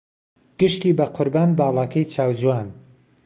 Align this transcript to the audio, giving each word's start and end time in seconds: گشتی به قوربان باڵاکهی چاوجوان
گشتی 0.59 0.91
به 0.97 1.05
قوربان 1.15 1.49
باڵاکهی 1.57 2.05
چاوجوان 2.13 2.73